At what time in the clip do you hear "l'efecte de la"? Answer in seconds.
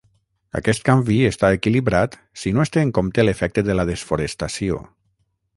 3.29-3.89